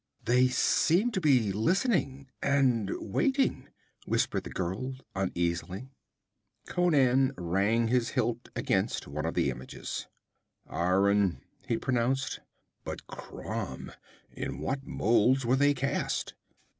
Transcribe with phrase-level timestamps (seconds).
[0.25, 3.69] 'They seem to be listening and waiting!'
[4.07, 5.91] whispered the girl uneasily.
[6.65, 10.07] Conan rang his hilt against one of the images.
[10.67, 12.39] 'Iron,' he pronounced.
[12.83, 13.91] 'But Crom!
[14.31, 16.33] In what molds were they cast?'